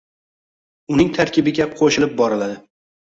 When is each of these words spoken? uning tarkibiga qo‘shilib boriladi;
uning 0.95 1.11
tarkibiga 1.17 1.67
qo‘shilib 1.81 2.17
boriladi; 2.23 2.57